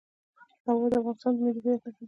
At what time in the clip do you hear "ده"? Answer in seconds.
1.93-1.99